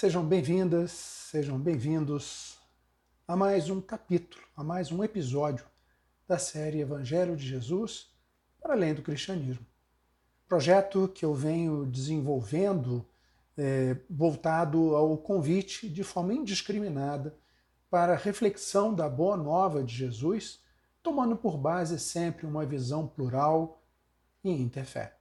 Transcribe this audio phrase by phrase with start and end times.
[0.00, 2.58] Sejam bem-vindas, sejam bem-vindos
[3.28, 5.66] a mais um capítulo, a mais um episódio
[6.26, 8.08] da série Evangelho de Jesus
[8.62, 9.66] para além do cristianismo.
[10.48, 13.06] Projeto que eu venho desenvolvendo
[13.58, 17.36] é, voltado ao convite de forma indiscriminada
[17.90, 20.60] para a reflexão da boa nova de Jesus,
[21.02, 23.84] tomando por base sempre uma visão plural
[24.42, 25.14] e interfé.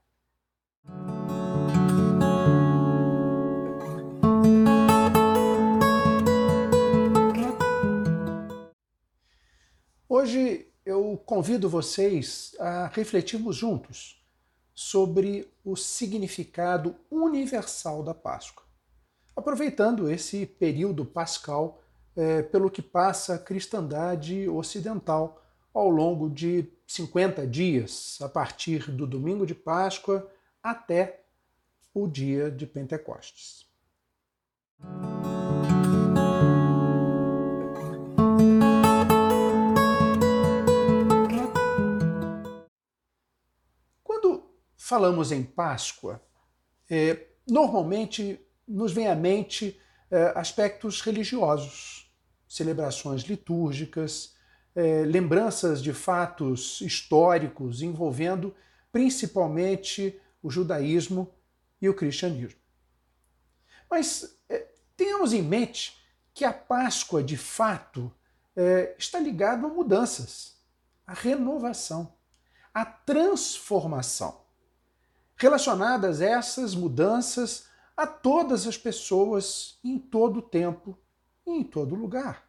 [10.11, 14.25] Hoje eu convido vocês a refletirmos juntos
[14.73, 18.65] sobre o significado universal da Páscoa,
[19.35, 21.79] aproveitando esse período pascal
[22.15, 29.05] é, pelo que passa a cristandade ocidental ao longo de 50 dias, a partir do
[29.05, 30.27] domingo de Páscoa
[30.63, 31.21] até
[31.93, 33.69] o dia de Pentecostes.
[44.89, 46.19] Falamos em Páscoa,
[46.89, 52.11] é, normalmente nos vem à mente é, aspectos religiosos,
[52.47, 54.33] celebrações litúrgicas,
[54.75, 58.55] é, lembranças de fatos históricos envolvendo
[58.91, 61.31] principalmente o judaísmo
[61.79, 62.59] e o cristianismo.
[63.87, 64.39] Mas
[64.97, 65.99] tenhamos em mente
[66.33, 68.11] que a Páscoa, de fato,
[68.97, 70.57] está ligada a mudanças,
[71.05, 72.13] a renovação,
[72.73, 74.48] a transformação
[75.39, 80.99] relacionadas essas mudanças a todas as pessoas em todo tempo
[81.47, 82.47] e em todo lugar.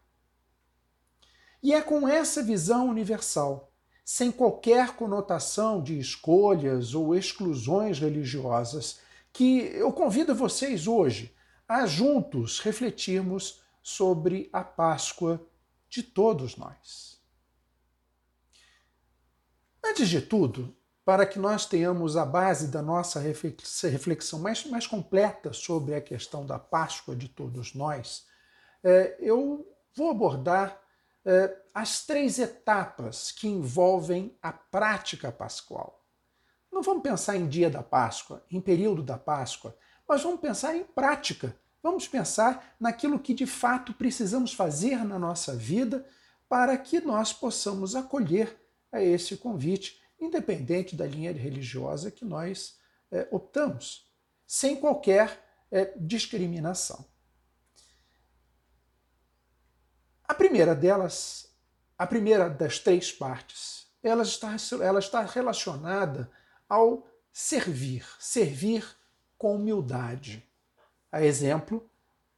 [1.62, 3.72] E é com essa visão universal,
[4.04, 9.00] sem qualquer conotação de escolhas ou exclusões religiosas,
[9.32, 11.34] que eu convido vocês hoje
[11.68, 15.40] a juntos refletirmos sobre a Páscoa
[15.88, 17.20] de todos nós.
[19.84, 20.76] Antes de tudo,
[21.10, 26.46] para que nós tenhamos a base da nossa reflexão mais, mais completa sobre a questão
[26.46, 28.28] da Páscoa de todos nós,
[28.80, 30.80] é, eu vou abordar
[31.24, 36.06] é, as três etapas que envolvem a prática pascual.
[36.70, 39.76] Não vamos pensar em dia da Páscoa, em período da Páscoa,
[40.08, 41.56] mas vamos pensar em prática.
[41.82, 46.06] Vamos pensar naquilo que de fato precisamos fazer na nossa vida
[46.48, 48.56] para que nós possamos acolher
[48.92, 52.78] a esse convite independente da linha religiosa que nós
[53.10, 54.08] é, optamos,
[54.46, 57.04] sem qualquer é, discriminação.
[60.24, 61.52] A primeira delas,
[61.98, 66.30] a primeira das três partes, ela está, ela está relacionada
[66.68, 68.84] ao servir, servir
[69.36, 70.46] com humildade.
[71.10, 71.88] A exemplo,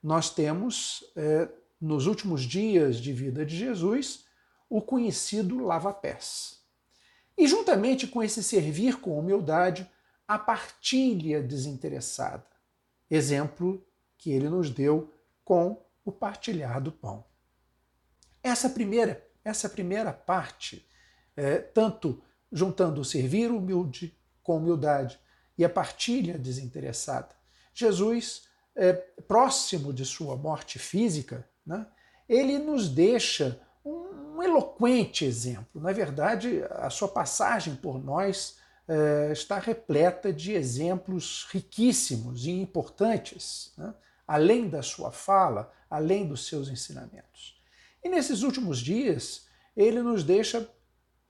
[0.02, 1.48] nós temos, é,
[1.80, 4.24] nos últimos dias de vida de Jesus,
[4.68, 6.61] o conhecido lava-pés.
[7.42, 9.90] E juntamente com esse servir com humildade,
[10.28, 12.46] a partilha desinteressada.
[13.10, 13.84] Exemplo
[14.16, 17.24] que ele nos deu com o partilhar do pão.
[18.44, 20.86] Essa primeira, essa primeira parte,
[21.36, 22.22] é, tanto
[22.52, 25.18] juntando o servir humilde com humildade
[25.58, 27.34] e a partilha desinteressada,
[27.74, 28.92] Jesus, é,
[29.26, 31.88] próximo de sua morte física, né,
[32.28, 35.80] ele nos deixa um eloquente exemplo.
[35.80, 43.72] Na verdade, a sua passagem por nós é, está repleta de exemplos riquíssimos e importantes,
[43.76, 43.94] né?
[44.26, 47.60] além da sua fala, além dos seus ensinamentos.
[48.02, 50.68] E nesses últimos dias, ele nos deixa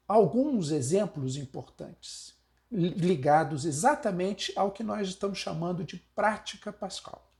[0.06, 2.34] alguns exemplos importantes,
[2.70, 7.30] ligados exatamente ao que nós estamos chamando de prática pascal.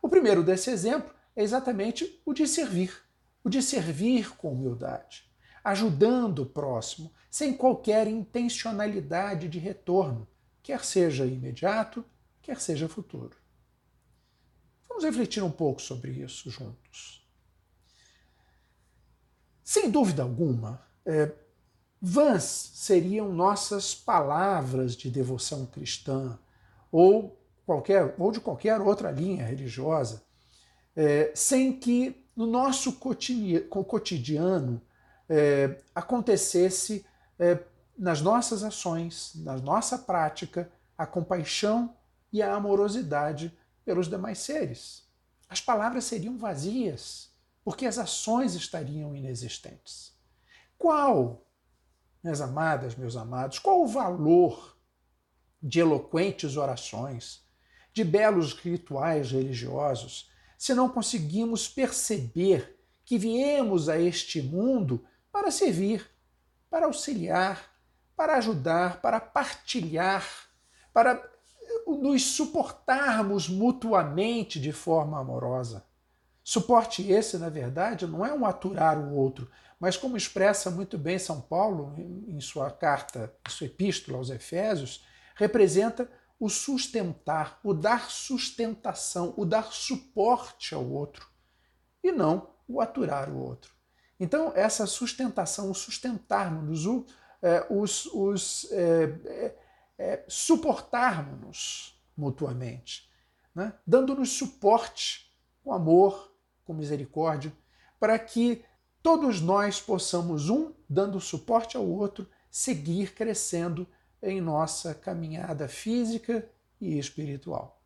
[0.00, 3.02] O primeiro desse exemplo é exatamente o de servir
[3.44, 5.24] o de servir com humildade,
[5.64, 10.28] ajudando o próximo, sem qualquer intencionalidade de retorno,
[10.62, 12.04] quer seja imediato,
[12.40, 13.36] quer seja futuro.
[14.88, 17.26] Vamos refletir um pouco sobre isso juntos.
[19.64, 21.32] Sem dúvida alguma, é,
[22.00, 22.42] vãs
[22.74, 26.38] seriam nossas palavras de devoção cristã
[26.90, 30.22] ou, qualquer, ou de qualquer outra linha religiosa,
[30.94, 34.80] é, sem que no nosso cotidiano
[35.28, 37.04] é, acontecesse
[37.38, 37.58] é,
[37.96, 41.94] nas nossas ações, na nossa prática, a compaixão
[42.32, 45.04] e a amorosidade pelos demais seres.
[45.48, 47.30] As palavras seriam vazias,
[47.64, 50.12] porque as ações estariam inexistentes.
[50.78, 51.46] Qual,
[52.22, 54.76] minhas amadas, meus amados, qual o valor
[55.62, 57.42] de eloquentes orações,
[57.92, 60.30] de belos rituais religiosos,
[60.62, 66.08] se não conseguimos perceber que viemos a este mundo para servir,
[66.70, 67.68] para auxiliar,
[68.16, 70.24] para ajudar, para partilhar,
[70.92, 71.20] para
[71.84, 75.84] nos suportarmos mutuamente de forma amorosa.
[76.44, 79.50] Suporte esse, na verdade, não é um aturar o outro,
[79.80, 85.04] mas como expressa muito bem São Paulo em sua carta, sua epístola aos Efésios,
[85.34, 86.08] representa
[86.42, 91.28] o sustentar, o dar sustentação, o dar suporte ao outro,
[92.02, 93.72] e não o aturar o outro.
[94.18, 97.06] Então, essa sustentação, o sustentarmos-nos, o,
[97.40, 99.56] é, os, os é, é,
[99.96, 103.08] é suportarmos-nos mutuamente,
[103.54, 103.74] né?
[103.86, 106.34] dando-nos suporte com amor,
[106.64, 107.56] com misericórdia,
[108.00, 108.64] para que
[109.00, 113.86] todos nós possamos, um dando suporte ao outro, seguir crescendo
[114.22, 116.48] em nossa caminhada física
[116.80, 117.82] e espiritual.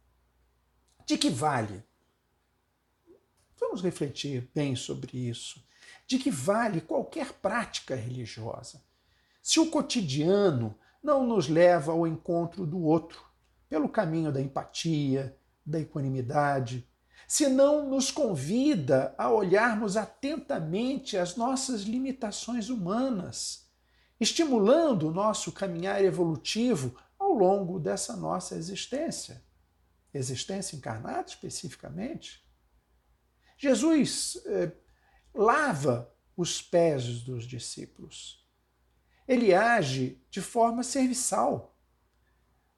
[1.07, 1.85] De que vale?
[3.59, 5.65] Vamos refletir bem sobre isso.
[6.07, 8.83] De que vale qualquer prática religiosa?
[9.43, 13.25] Se o cotidiano não nos leva ao encontro do outro,
[13.69, 16.89] pelo caminho da empatia, da equanimidade,
[17.27, 23.66] se não nos convida a olharmos atentamente as nossas limitações humanas,
[24.21, 29.43] estimulando o nosso caminhar evolutivo ao longo dessa nossa existência,
[30.13, 32.45] existência encarnada especificamente.
[33.59, 34.73] Jesus eh,
[35.35, 38.45] lava os pés dos discípulos.
[39.27, 41.77] Ele age de forma serviçal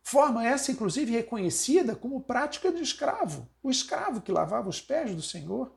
[0.09, 5.21] Forma essa, inclusive, reconhecida como prática de escravo, o escravo que lavava os pés do
[5.21, 5.71] Senhor.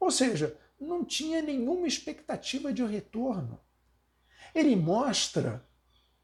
[0.00, 3.60] Ou seja, não tinha nenhuma expectativa de retorno.
[4.56, 5.62] Ele mostra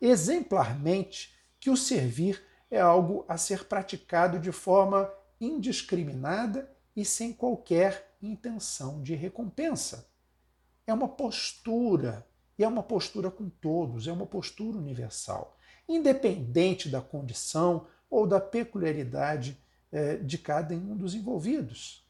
[0.00, 8.16] exemplarmente que o servir é algo a ser praticado de forma indiscriminada e sem qualquer
[8.22, 10.08] intenção de recompensa.
[10.86, 12.26] É uma postura,
[12.58, 18.40] e é uma postura com todos, é uma postura universal independente da condição ou da
[18.40, 19.58] peculiaridade
[19.90, 22.06] eh, de cada um dos envolvidos.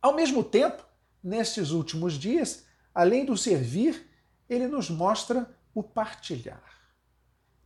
[0.00, 0.84] Ao mesmo tempo,
[1.24, 4.09] nestes últimos dias, além do servir,
[4.50, 6.62] ele nos mostra o partilhar.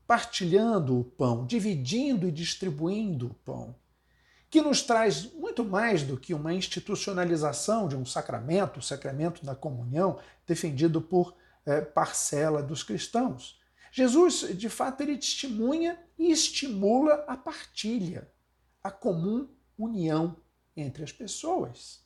[0.06, 3.74] Partilhando o pão, dividindo e distribuindo o pão,
[4.50, 9.56] que nos traz muito mais do que uma institucionalização de um sacramento, o sacramento da
[9.56, 11.34] comunhão, defendido por
[11.66, 13.58] eh, parcela dos cristãos
[13.96, 18.28] Jesus, de fato, ele testemunha e estimula a partilha,
[18.82, 19.48] a comum
[19.78, 20.36] união
[20.76, 22.04] entre as pessoas.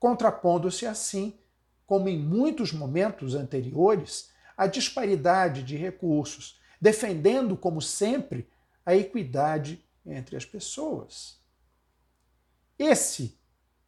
[0.00, 1.38] Contrapondo-se assim,
[1.86, 8.48] como em muitos momentos anteriores, a disparidade de recursos, defendendo, como sempre,
[8.84, 11.40] a equidade entre as pessoas.
[12.78, 13.38] Esse,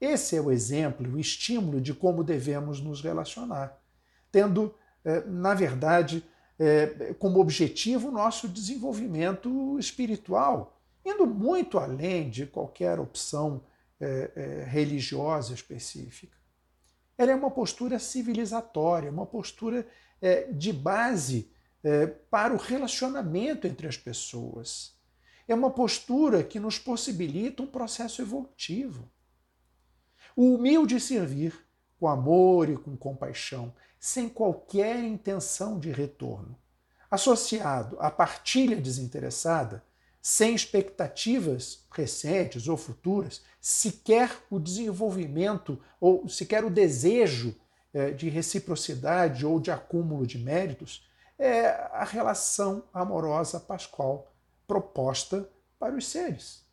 [0.00, 3.81] esse é o exemplo, o estímulo de como devemos nos relacionar,
[4.31, 4.75] tendo,
[5.05, 6.25] eh, na verdade,
[6.59, 13.62] é, como objetivo o nosso desenvolvimento espiritual, indo muito além de qualquer opção
[14.00, 16.38] é, religiosa específica.
[17.19, 19.87] Ela é uma postura civilizatória, uma postura
[20.23, 21.50] é, de base
[21.83, 24.97] é, para o relacionamento entre as pessoas.
[25.49, 29.11] É uma postura que nos possibilita um processo evolutivo.
[30.37, 31.66] O humilde servir
[31.99, 36.57] com amor e com compaixão sem qualquer intenção de retorno.
[37.11, 39.83] Associado à partilha desinteressada,
[40.21, 47.55] sem expectativas recentes ou futuras, sequer o desenvolvimento ou sequer o desejo
[47.93, 51.09] eh, de reciprocidade ou de acúmulo de méritos,
[51.39, 54.33] é a relação amorosa pascual
[54.67, 55.49] proposta
[55.79, 56.67] para os seres,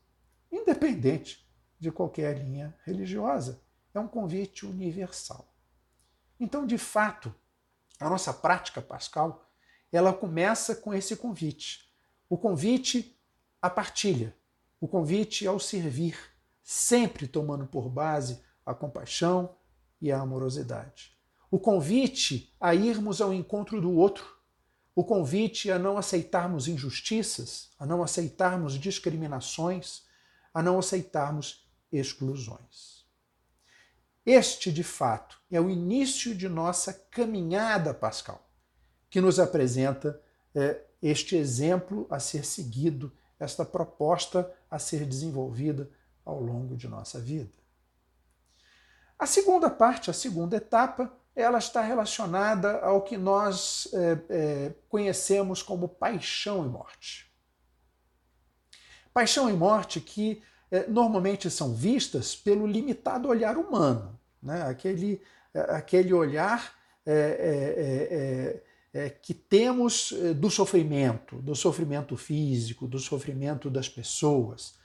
[0.51, 1.47] independente
[1.79, 3.61] de qualquer linha religiosa.
[3.93, 5.47] É um convite universal.
[6.39, 7.33] Então, de fato,
[7.99, 9.49] a nossa prática pascal,
[9.91, 11.89] ela começa com esse convite.
[12.27, 13.14] O convite
[13.65, 14.35] à partilha,
[14.79, 16.15] o convite ao servir,
[16.61, 19.55] sempre tomando por base a compaixão
[19.99, 21.17] e a amorosidade.
[21.49, 24.37] O convite a irmos ao encontro do outro,
[24.93, 30.03] o convite a não aceitarmos injustiças, a não aceitarmos discriminações,
[30.53, 33.03] a não aceitarmos exclusões.
[34.23, 38.47] Este, de fato, é o início de nossa caminhada pascal,
[39.09, 40.21] que nos apresenta
[40.53, 45.89] é, este exemplo a ser seguido, esta proposta a ser desenvolvida
[46.25, 47.53] ao longo de nossa vida.
[49.17, 55.61] A segunda parte, a segunda etapa, ela está relacionada ao que nós é, é, conhecemos
[55.61, 57.31] como paixão e morte.
[59.13, 64.63] Paixão e morte que é, normalmente são vistas pelo limitado olhar humano, né?
[64.63, 65.21] aquele,
[65.53, 66.73] é, aquele olhar
[68.95, 74.75] é, que temos do sofrimento, do sofrimento físico, do sofrimento das pessoas,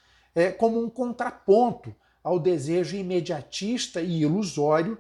[0.59, 4.99] como um contraponto ao desejo imediatista e ilusório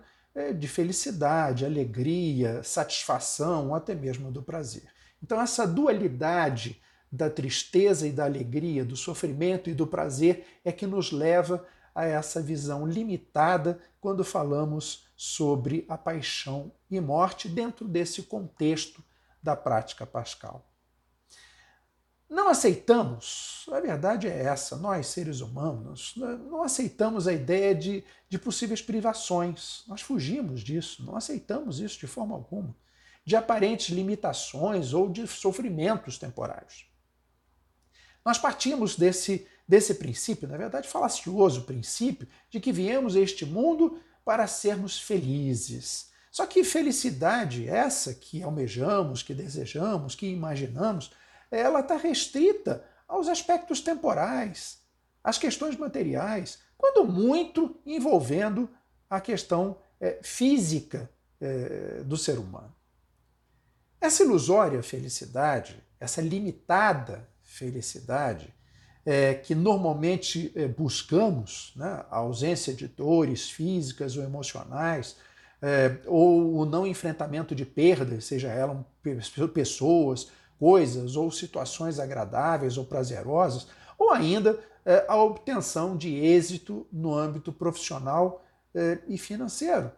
[0.56, 4.84] de felicidade, alegria, satisfação, até mesmo do prazer.
[5.20, 10.86] Então, essa dualidade da tristeza e da alegria, do sofrimento e do prazer é que
[10.86, 18.22] nos leva a essa visão limitada quando falamos sobre a paixão e morte dentro desse
[18.22, 19.02] contexto
[19.42, 20.70] da prática pascal.
[22.30, 28.38] Não aceitamos, a verdade é essa, nós seres humanos, não aceitamos a ideia de, de
[28.38, 32.76] possíveis privações, nós fugimos disso, não aceitamos isso de forma alguma,
[33.24, 36.88] de aparentes limitações ou de sofrimentos temporários.
[38.24, 44.00] Nós partimos desse, desse princípio, na verdade, falacioso princípio, de que viemos a este mundo
[44.24, 46.10] para sermos felizes.
[46.28, 51.12] Só que felicidade, essa que almejamos, que desejamos, que imaginamos,
[51.52, 54.80] ela está restrita aos aspectos temporais,
[55.22, 58.68] às questões materiais, quando muito envolvendo
[59.08, 61.08] a questão é, física
[61.40, 62.74] é, do ser humano.
[64.00, 68.52] Essa ilusória felicidade, essa limitada felicidade,
[69.04, 75.16] é, que normalmente é, buscamos, né, a ausência de dores físicas ou emocionais,
[75.62, 78.78] é, ou o não enfrentamento de perdas, seja elas
[79.52, 80.28] pessoas,
[80.58, 83.66] coisas ou situações agradáveis ou prazerosas,
[83.98, 89.90] ou ainda é, a obtenção de êxito no âmbito profissional é, e financeiro.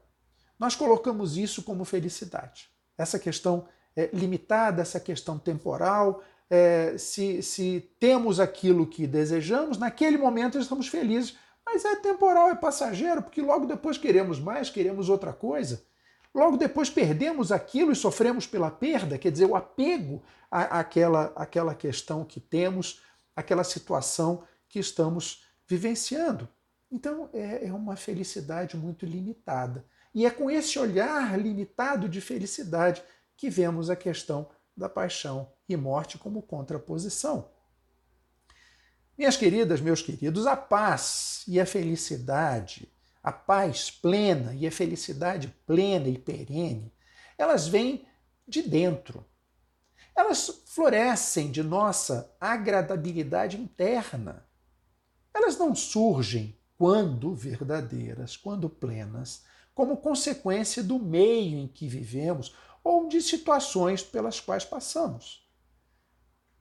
[0.59, 2.69] Nós colocamos isso como felicidade.
[2.97, 3.67] Essa questão
[3.97, 6.23] é, limitada, essa questão temporal,
[6.55, 12.55] é, se, se temos aquilo que desejamos, naquele momento estamos felizes, mas é temporal, é
[12.55, 15.83] passageiro, porque logo depois queremos mais, queremos outra coisa.
[16.35, 21.75] Logo depois perdemos aquilo e sofremos pela perda, quer dizer, o apego à, àquela, àquela
[21.75, 23.01] questão que temos,
[23.35, 26.47] aquela situação que estamos vivenciando.
[26.91, 29.87] Então é, é uma felicidade muito limitada.
[30.15, 33.03] E é com esse olhar limitado de felicidade
[33.39, 37.51] que vemos a questão da paixão e morte como contraposição.
[39.17, 42.89] Minhas queridas, meus queridos, a paz e a felicidade,
[43.23, 46.93] a paz plena e a felicidade plena e perene,
[47.37, 48.07] elas vêm
[48.47, 49.25] de dentro.
[50.15, 54.47] Elas florescem de nossa agradabilidade interna.
[55.33, 63.09] Elas não surgem, quando verdadeiras, quando plenas, como consequência do meio em que vivemos ou
[63.09, 65.42] de situações pelas quais passamos.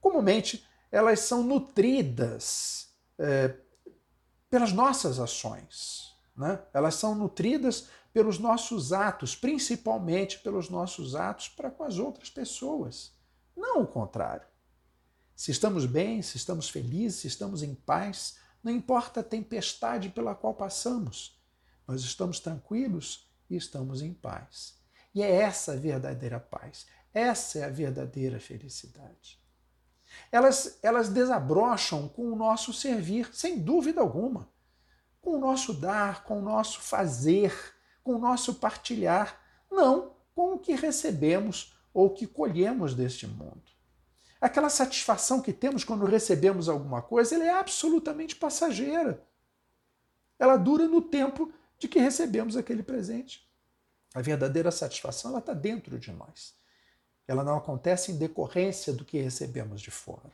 [0.02, 3.54] Comumente, elas são nutridas é,
[4.50, 6.60] pelas nossas ações, né?
[6.74, 13.14] elas são nutridas pelos nossos atos, principalmente pelos nossos atos para com as outras pessoas,
[13.56, 14.46] não o contrário.
[15.36, 20.34] Se estamos bem, se estamos felizes, se estamos em paz, não importa a tempestade pela
[20.34, 21.40] qual passamos,
[21.86, 24.76] nós estamos tranquilos e estamos em paz.
[25.14, 26.86] E é essa a verdadeira paz.
[27.14, 29.41] Essa é a verdadeira felicidade.
[30.30, 34.48] Elas, elas desabrocham com o nosso servir, sem dúvida alguma.
[35.20, 37.54] Com o nosso dar, com o nosso fazer,
[38.02, 39.40] com o nosso partilhar,
[39.70, 43.62] não com o que recebemos ou que colhemos deste mundo.
[44.40, 49.24] Aquela satisfação que temos quando recebemos alguma coisa, ela é absolutamente passageira.
[50.38, 53.48] Ela dura no tempo de que recebemos aquele presente.
[54.14, 56.54] A verdadeira satisfação está dentro de nós.
[57.32, 60.30] Ela não acontece em decorrência do que recebemos de fora.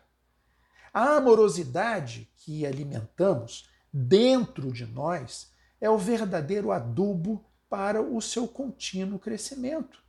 [0.93, 9.17] A amorosidade que alimentamos dentro de nós é o verdadeiro adubo para o seu contínuo
[9.17, 10.03] crescimento.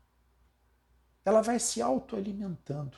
[1.24, 2.98] Ela vai se autoalimentando,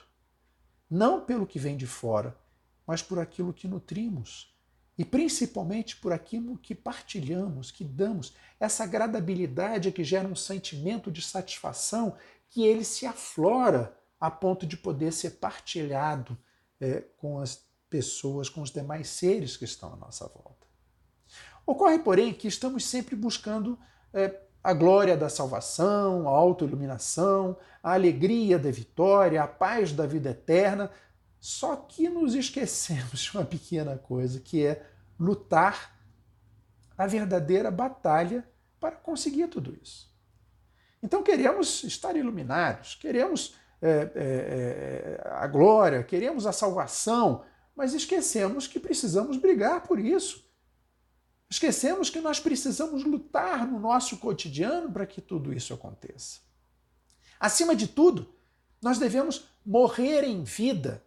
[0.89, 2.39] não pelo que vem de fora,
[2.87, 4.55] mas por aquilo que nutrimos
[4.97, 11.21] e principalmente por aquilo que partilhamos, que damos, essa agradabilidade que gera um sentimento de
[11.21, 12.15] satisfação
[12.51, 16.37] que ele se aflora a ponto de poder ser partilhado
[16.79, 20.67] é, com as pessoas, com os demais seres que estão à nossa volta.
[21.65, 23.79] Ocorre, porém, que estamos sempre buscando
[24.13, 30.31] é, a glória da salvação, a autoiluminação, a alegria da vitória, a paz da vida
[30.31, 30.91] eterna,
[31.39, 34.85] só que nos esquecemos de uma pequena coisa, que é
[35.17, 35.97] lutar
[36.97, 38.45] a verdadeira batalha
[38.77, 40.10] para conseguir tudo isso.
[41.01, 47.43] Então queremos estar iluminados, queremos é, é, é, a glória, queremos a salvação,
[47.75, 50.47] mas esquecemos que precisamos brigar por isso.
[51.49, 56.39] Esquecemos que nós precisamos lutar no nosso cotidiano para que tudo isso aconteça.
[57.39, 58.33] Acima de tudo,
[58.81, 61.03] nós devemos morrer em vida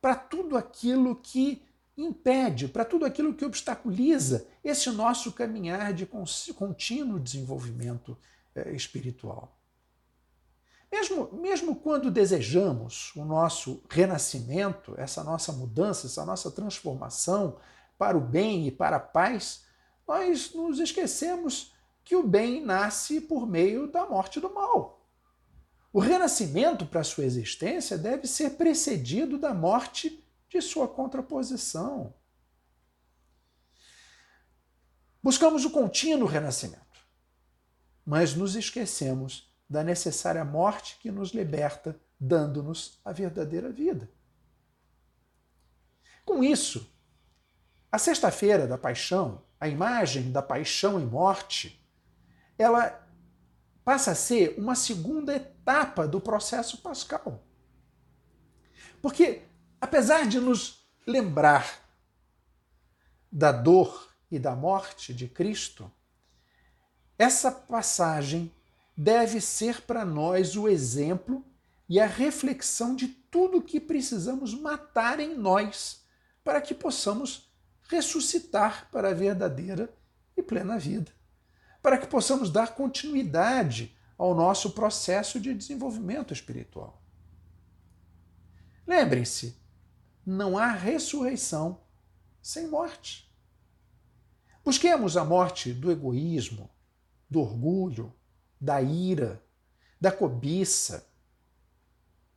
[0.00, 1.62] para tudo aquilo que
[1.96, 8.16] impede, para tudo aquilo que obstaculiza esse nosso caminhar de contínuo desenvolvimento
[8.74, 9.56] espiritual.
[10.90, 17.58] Mesmo, mesmo quando desejamos o nosso renascimento, essa nossa mudança, essa nossa transformação
[17.98, 19.64] para o bem e para a paz,
[20.06, 25.04] nós nos esquecemos que o bem nasce por meio da morte do mal.
[25.92, 32.14] O renascimento para sua existência deve ser precedido da morte de sua contraposição.
[35.22, 36.85] Buscamos o contínuo renascimento,
[38.06, 44.08] mas nos esquecemos da necessária morte que nos liberta, dando-nos a verdadeira vida.
[46.24, 46.88] Com isso,
[47.90, 51.84] a sexta-feira da paixão, a imagem da paixão e morte,
[52.56, 53.04] ela
[53.84, 57.42] passa a ser uma segunda etapa do processo pascal.
[59.02, 59.42] Porque,
[59.80, 61.80] apesar de nos lembrar
[63.30, 65.90] da dor e da morte de Cristo,
[67.18, 68.52] essa passagem
[68.96, 71.44] deve ser para nós o exemplo
[71.88, 76.04] e a reflexão de tudo que precisamos matar em nós
[76.42, 77.50] para que possamos
[77.88, 79.92] ressuscitar para a verdadeira
[80.36, 81.12] e plena vida,
[81.82, 87.02] para que possamos dar continuidade ao nosso processo de desenvolvimento espiritual.
[88.86, 89.56] Lembrem-se,
[90.24, 91.80] não há ressurreição
[92.40, 93.30] sem morte.
[94.64, 96.70] Busquemos a morte do egoísmo,
[97.28, 98.14] do orgulho,
[98.60, 99.42] da ira,
[100.00, 101.08] da cobiça,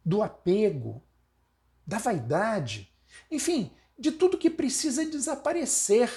[0.03, 1.03] do apego,
[1.85, 2.91] da vaidade,
[3.29, 6.11] enfim, de tudo que precisa desaparecer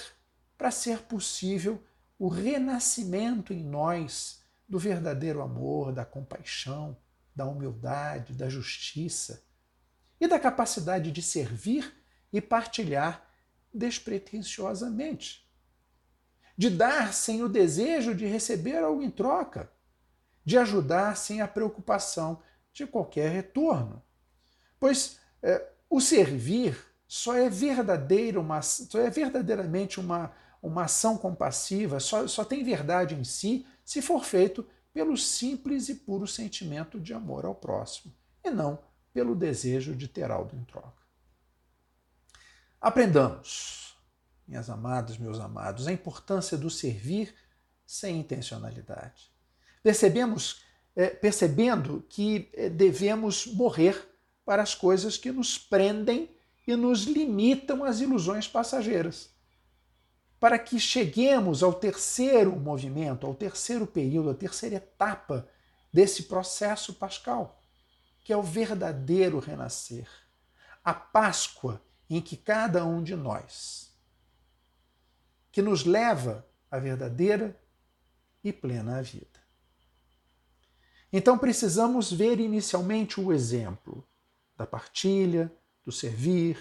[0.57, 1.83] para ser possível
[2.19, 6.97] o renascimento em nós do verdadeiro amor, da compaixão,
[7.35, 9.43] da humildade, da justiça
[10.21, 11.93] e da capacidade de servir
[12.33, 13.29] e partilhar
[13.75, 15.42] despretensiosamente,
[16.57, 19.71] de dar sem o desejo de receber algo em troca
[20.45, 24.03] de ajudar sem a preocupação de qualquer retorno.
[24.79, 32.01] Pois é, o servir só é verdadeiro, uma, só é verdadeiramente uma, uma ação compassiva,
[32.01, 37.15] só, só tem verdade em si se for feito pelo simples e puro sentimento de
[37.15, 38.13] amor ao próximo,
[38.45, 38.79] e não
[39.13, 41.03] pelo desejo de ter algo em troca.
[42.81, 43.92] Aprendamos,
[44.47, 47.35] minhas amadas, meus amados, a importância do servir
[47.87, 49.33] sem intencionalidade
[49.83, 50.63] percebemos,
[50.95, 54.09] é, percebendo que é, devemos morrer
[54.45, 56.31] para as coisas que nos prendem
[56.67, 59.31] e nos limitam às ilusões passageiras.
[60.39, 65.49] Para que cheguemos ao terceiro movimento, ao terceiro período, à terceira etapa
[65.93, 67.61] desse processo pascal,
[68.25, 70.09] que é o verdadeiro renascer,
[70.85, 73.92] a Páscoa em que cada um de nós,
[75.53, 77.57] que nos leva à verdadeira
[78.43, 79.29] e plena vida.
[81.13, 84.03] Então precisamos ver inicialmente o exemplo
[84.57, 85.53] da partilha,
[85.85, 86.59] do servir,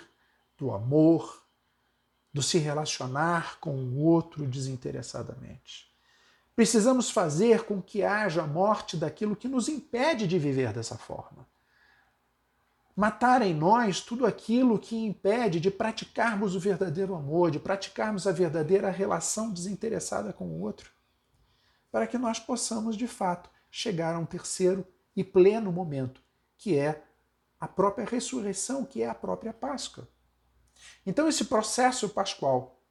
[0.57, 1.41] do amor,
[2.33, 5.89] do se relacionar com o outro desinteressadamente.
[6.53, 11.47] Precisamos fazer com que haja morte daquilo que nos impede de viver dessa forma.
[12.95, 18.31] Matar em nós tudo aquilo que impede de praticarmos o verdadeiro amor, de praticarmos a
[18.31, 20.91] verdadeira relação desinteressada com o outro,
[21.91, 26.21] para que nós possamos, de fato, chegar a um terceiro e pleno momento,
[26.57, 27.03] que é
[27.59, 30.07] a própria ressurreição, que é a própria Páscoa.
[31.05, 32.81] Então, esse processo pascual,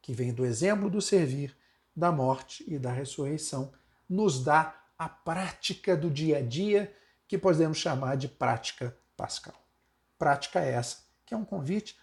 [0.00, 1.56] que vem do exemplo do servir,
[1.94, 3.72] da morte e da ressurreição,
[4.08, 6.94] nos dá a prática do dia a dia,
[7.28, 9.54] que podemos chamar de prática pascal.
[10.18, 11.98] Prática essa, que é um convite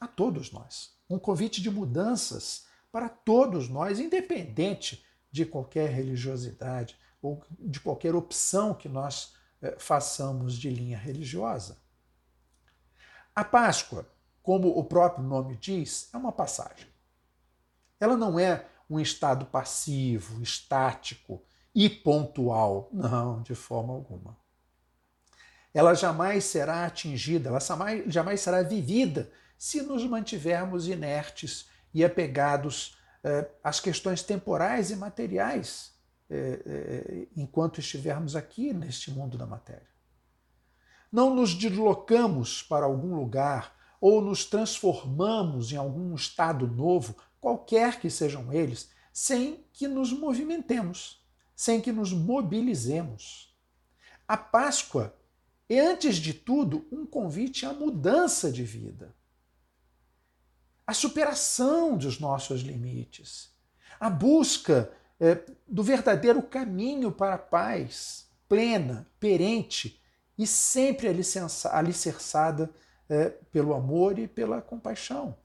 [0.00, 7.42] a todos nós, um convite de mudanças para todos nós, independente de qualquer religiosidade ou
[7.58, 11.78] de qualquer opção que nós eh, façamos de linha religiosa.
[13.34, 14.08] A Páscoa,
[14.42, 16.88] como o próprio nome diz, é uma passagem.
[18.00, 21.42] Ela não é um estado passivo, estático
[21.74, 22.88] e pontual.
[22.92, 24.36] Não, de forma alguma.
[25.72, 27.60] Ela jamais será atingida, ela
[28.06, 35.92] jamais será vivida se nos mantivermos inertes e apegados é, as questões temporais e materiais
[36.30, 39.88] é, é, enquanto estivermos aqui neste mundo da matéria.
[41.10, 48.10] Não nos deslocamos para algum lugar ou nos transformamos em algum estado novo, qualquer que
[48.10, 51.24] sejam eles, sem que nos movimentemos,
[51.58, 53.52] sem que nos mobilizemos.
[54.28, 55.12] A Páscoa
[55.68, 59.12] é, antes de tudo, um convite à mudança de vida,
[60.86, 63.52] à superação dos nossos limites,
[63.98, 70.00] à busca é, do verdadeiro caminho para a paz plena, perente
[70.38, 72.72] e sempre alicerçada
[73.08, 75.36] é, pelo amor e pela compaixão.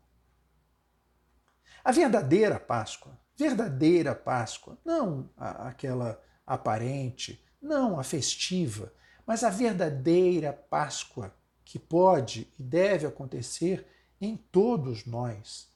[1.84, 8.93] A verdadeira Páscoa, verdadeira Páscoa, não a, aquela aparente, não a festiva,
[9.25, 13.87] mas a verdadeira Páscoa que pode e deve acontecer
[14.21, 15.67] em todos nós,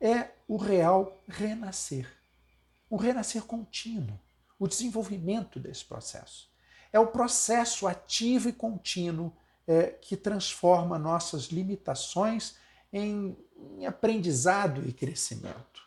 [0.00, 2.08] é o real renascer.
[2.90, 4.18] Um renascer contínuo,
[4.58, 6.50] o desenvolvimento desse processo.
[6.92, 9.32] É o processo ativo e contínuo
[9.66, 12.56] é, que transforma nossas limitações
[12.92, 13.36] em,
[13.78, 15.82] em, aprendizado e crescimento.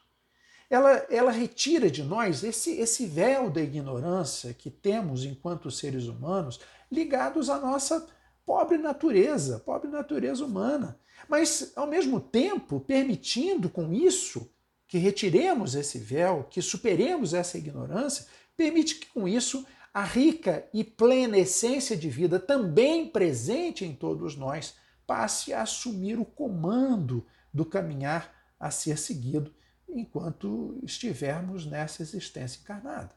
[0.70, 6.60] Ela, ela retira de nós esse, esse véu da ignorância que temos enquanto seres humanos
[6.92, 8.08] ligados à nossa
[8.46, 11.00] pobre natureza, pobre natureza humana.
[11.28, 14.52] Mas, ao mesmo tempo, permitindo com isso
[14.88, 18.26] que retiremos esse véu, que superemos essa ignorância,
[18.56, 24.36] permite que com isso a rica e plena essência de vida, também presente em todos
[24.36, 24.76] nós,
[25.08, 29.54] passe a assumir o comando do caminhar a ser seguido
[29.96, 33.16] enquanto estivermos nessa existência encarnada.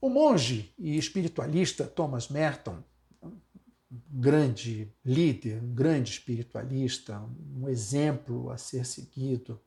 [0.00, 2.84] O monge e espiritualista Thomas Merton,
[3.22, 3.40] um
[3.90, 7.20] grande líder, um grande espiritualista,
[7.56, 9.60] um exemplo a ser seguido,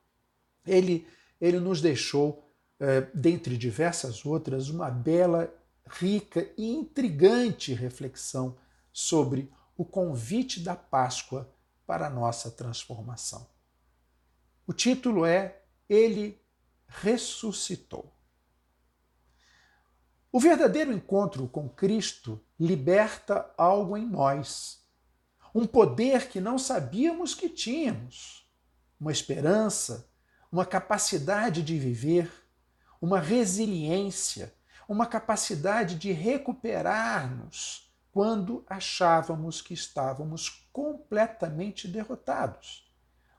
[0.64, 1.06] ele,
[1.40, 2.48] ele nos deixou
[2.80, 5.52] eh, dentre diversas outras, uma bela,
[5.86, 8.56] rica e intrigante reflexão
[8.92, 11.52] sobre o convite da Páscoa
[11.86, 13.51] para a nossa transformação.
[14.66, 16.40] O título é Ele
[16.86, 18.12] ressuscitou.
[20.30, 24.82] O verdadeiro encontro com Cristo liberta algo em nós,
[25.54, 28.50] um poder que não sabíamos que tínhamos,
[28.98, 30.08] uma esperança,
[30.50, 32.32] uma capacidade de viver,
[33.00, 34.54] uma resiliência,
[34.88, 42.90] uma capacidade de recuperar-nos quando achávamos que estávamos completamente derrotados,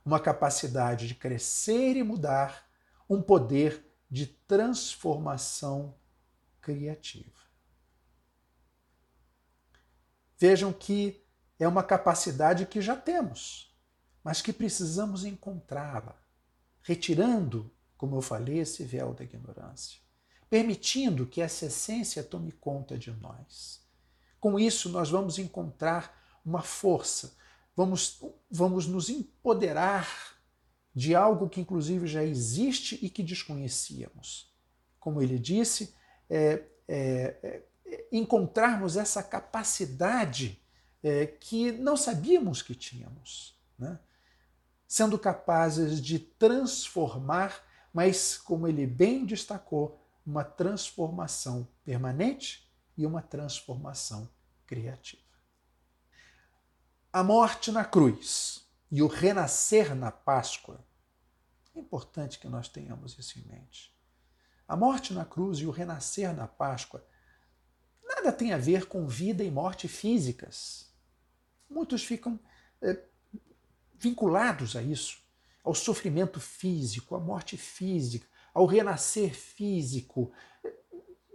[0.06, 2.70] uma capacidade de crescer e mudar,
[3.10, 5.96] um poder de transformação
[6.62, 7.42] criativa.
[10.38, 11.24] Vejam que
[11.60, 13.74] é uma capacidade que já temos,
[14.24, 16.16] mas que precisamos encontrá-la,
[16.82, 17.72] retirando
[18.04, 19.98] como eu falei, esse véu da ignorância,
[20.50, 23.82] permitindo que essa essência tome conta de nós.
[24.42, 27.34] Com isso, nós vamos encontrar uma força,
[27.76, 30.08] vamos, vamos nos empoderar
[30.94, 34.54] de algo que, inclusive, já existe e que desconhecíamos.
[35.00, 35.94] Como ele disse,
[36.30, 40.62] é, é, é, encontrarmos essa capacidade
[41.02, 44.00] é, que não sabíamos que tínhamos, né?
[44.88, 54.28] sendo capazes de transformar mas, como ele bem destacou, uma transformação permanente e uma transformação
[54.66, 55.22] criativa.
[57.14, 60.84] A morte na cruz e o renascer na Páscoa.
[61.76, 63.96] É importante que nós tenhamos isso em mente.
[64.68, 67.06] A morte na cruz e o renascer na Páscoa
[68.04, 70.92] nada tem a ver com vida e morte físicas.
[71.70, 72.40] Muitos ficam
[72.82, 73.00] é,
[73.94, 75.22] vinculados a isso
[75.64, 80.32] ao sofrimento físico, à morte física, ao renascer físico.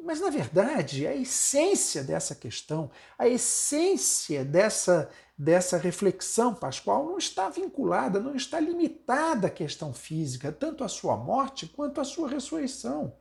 [0.03, 7.48] Mas, na verdade, a essência dessa questão, a essência dessa, dessa reflexão pascual não está
[7.48, 13.16] vinculada, não está limitada à questão física, tanto à sua morte quanto à sua ressurreição.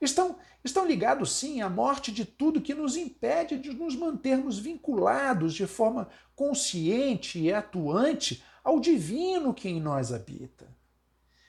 [0.00, 5.54] Estão, estão ligados, sim, à morte de tudo que nos impede de nos mantermos vinculados
[5.54, 10.68] de forma consciente e atuante ao divino que em nós habita,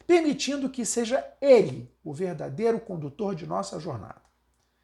[0.07, 4.21] permitindo que seja Ele o verdadeiro condutor de nossa jornada,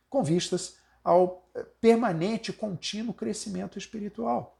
[0.08, 4.59] com vistas ao eh, permanente contínuo crescimento espiritual.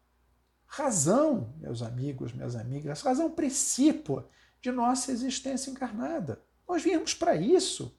[0.72, 4.30] Razão, meus amigos, minhas amigas, razão precípua
[4.62, 6.44] de nossa existência encarnada.
[6.68, 7.98] Nós viemos para isso.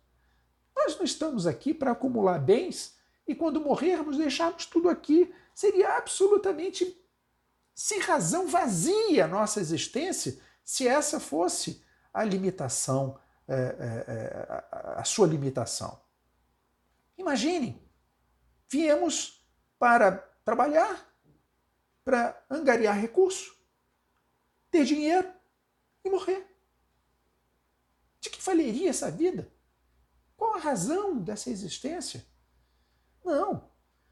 [0.74, 5.34] Nós não estamos aqui para acumular bens e quando morrermos deixarmos tudo aqui.
[5.52, 6.96] Seria absolutamente
[7.74, 11.82] sem razão vazia a nossa existência se essa fosse
[12.14, 14.64] a limitação, é, é, é,
[14.96, 16.00] a sua limitação.
[17.18, 17.82] Imaginem,
[18.68, 19.44] viemos
[19.76, 20.12] para
[20.44, 21.09] trabalhar,
[22.04, 23.54] para angariar recurso,
[24.70, 25.30] ter dinheiro
[26.04, 26.46] e morrer.
[28.20, 29.50] De que valeria essa vida?
[30.36, 32.24] Qual a razão dessa existência?
[33.24, 33.70] Não.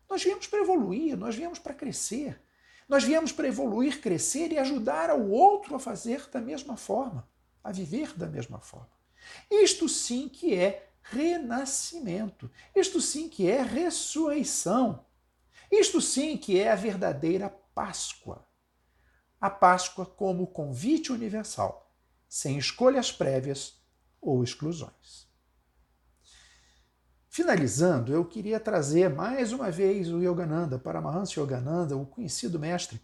[0.08, 2.40] Nós viemos para evoluir, nós viemos para crescer.
[2.88, 7.28] Nós viemos para evoluir, crescer e ajudar ao outro a fazer da mesma forma,
[7.62, 8.90] a viver da mesma forma.
[9.50, 12.50] Isto sim que é renascimento.
[12.74, 15.04] Isto sim que é ressurreição.
[15.70, 18.44] Isto sim que é a verdadeira Páscoa.
[19.40, 21.94] A Páscoa como convite universal,
[22.28, 23.80] sem escolhas prévias
[24.20, 25.28] ou exclusões.
[27.28, 33.00] Finalizando, eu queria trazer mais uma vez o Yogananda, Paramahansa Yogananda, o conhecido mestre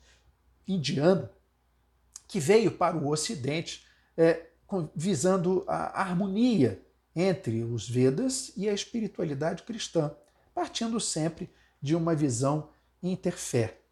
[0.66, 1.30] indiano,
[2.26, 4.50] que veio para o Ocidente é,
[4.92, 6.84] visando a harmonia
[7.14, 10.12] entre os Vedas e a espiritualidade cristã,
[10.52, 11.48] partindo sempre
[11.80, 13.83] de uma visão interfé.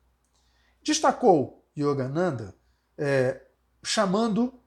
[0.83, 2.55] Destacou Yogananda
[2.99, 3.41] é,
[3.83, 4.61] chamando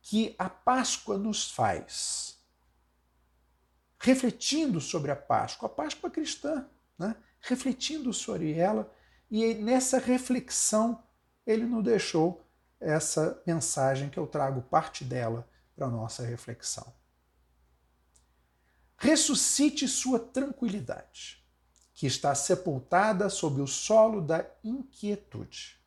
[0.00, 2.34] que a Páscoa nos faz
[4.04, 7.16] refletindo sobre a Páscoa, a Páscoa cristã, né?
[7.40, 8.92] refletindo sobre ela,
[9.30, 11.02] e nessa reflexão
[11.46, 12.46] ele nos deixou
[12.78, 16.94] essa mensagem que eu trago parte dela para a nossa reflexão.
[18.98, 21.42] Ressuscite sua tranquilidade,
[21.94, 25.78] que está sepultada sob o solo da inquietude.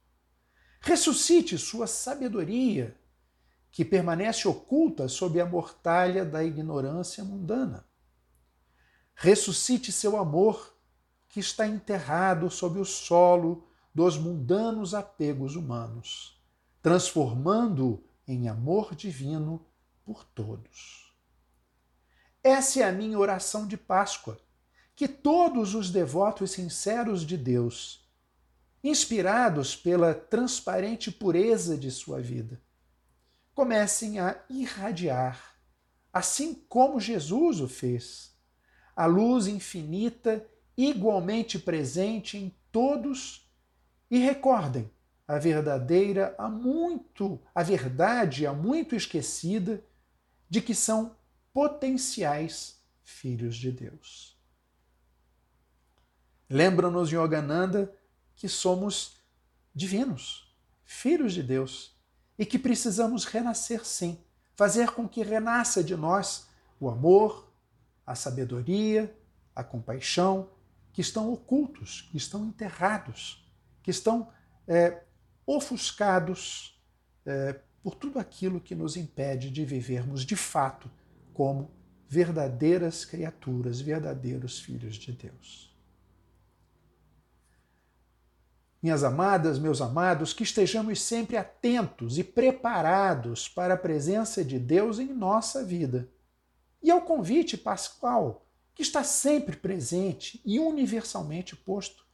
[0.79, 2.97] Ressuscite sua sabedoria,
[3.69, 7.85] que permanece oculta sob a mortalha da ignorância mundana.
[9.13, 10.75] Ressuscite seu amor,
[11.27, 16.41] que está enterrado sob o solo dos mundanos apegos humanos,
[16.81, 19.65] transformando-o em amor divino
[20.05, 21.13] por todos.
[22.41, 24.39] Essa é a minha oração de Páscoa,
[24.97, 28.05] que todos os devotos sinceros de Deus,
[28.83, 32.61] inspirados pela transparente pureza de sua vida,
[33.53, 35.55] comecem a irradiar,
[36.11, 38.35] assim como Jesus o fez
[38.97, 40.43] a luz infinita
[40.75, 43.47] igualmente presente em todos
[44.09, 44.89] e recordem
[45.27, 49.83] a verdadeira há muito, a verdade há muito esquecida
[50.49, 51.15] de que são
[51.53, 54.36] potenciais filhos de Deus.
[56.49, 57.93] Lembra-nos Yogananda
[58.35, 59.17] que somos
[59.73, 60.55] divinos,
[60.85, 61.95] filhos de Deus,
[62.37, 64.19] e que precisamos renascer sim,
[64.55, 66.47] fazer com que renasça de nós
[66.79, 67.51] o amor,
[68.05, 69.13] a sabedoria,
[69.55, 70.49] a compaixão,
[70.93, 73.45] que estão ocultos, que estão enterrados,
[73.83, 74.29] que estão
[74.67, 75.03] é,
[75.45, 76.79] ofuscados
[77.25, 80.89] é, por tudo aquilo que nos impede de vivermos de fato
[81.33, 81.71] como
[82.09, 85.66] verdadeiras criaturas, verdadeiros filhos de Deus.
[88.81, 94.99] Minhas amadas, meus amados, que estejamos sempre atentos e preparados para a presença de Deus
[94.99, 96.07] em nossa vida
[96.81, 102.05] e ao convite pascual, que está sempre presente e universalmente posto,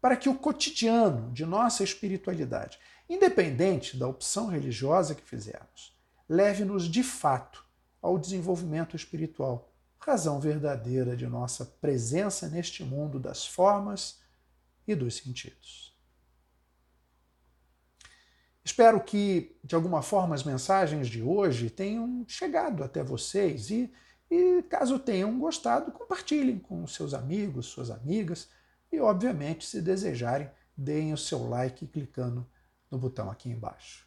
[0.00, 5.94] para que o cotidiano de nossa espiritualidade, independente da opção religiosa que fizermos,
[6.26, 7.64] leve-nos de fato
[8.00, 14.20] ao desenvolvimento espiritual, razão verdadeira de nossa presença neste mundo das formas
[14.86, 15.87] e dos sentidos.
[18.68, 23.90] Espero que, de alguma forma, as mensagens de hoje tenham chegado até vocês e,
[24.30, 28.46] e caso tenham gostado, compartilhem com seus amigos, suas amigas
[28.92, 32.46] e, obviamente, se desejarem, deem o seu like clicando
[32.90, 34.06] no botão aqui embaixo.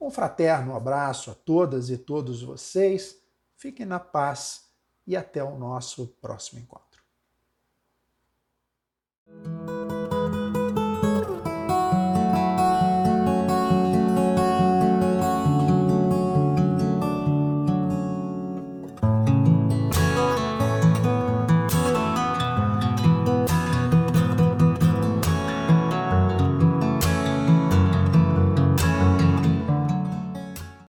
[0.00, 3.20] Um fraterno abraço a todas e todos vocês.
[3.56, 4.70] Fiquem na paz
[5.04, 7.02] e até o nosso próximo encontro.